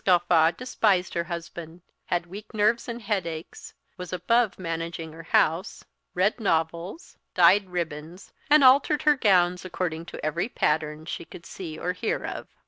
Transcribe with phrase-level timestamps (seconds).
[0.03, 5.85] Gawffaw despised her husband; had weak nerves and headaches was above managing her house
[6.15, 11.77] read novels dyed ribbons and altered her gowns according to every pattern she could see
[11.77, 12.47] or hear of.